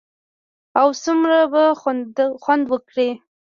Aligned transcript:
اه 0.79 0.89
څومره 1.03 1.37
به 1.51 1.63
خوند 2.41 2.63
وکړي. 2.71 3.09